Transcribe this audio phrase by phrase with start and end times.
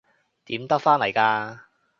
[0.45, 1.59] 點得返嚟㗎？